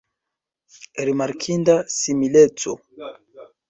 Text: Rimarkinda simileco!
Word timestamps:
Rimarkinda 1.05 1.75
simileco! 1.97 2.71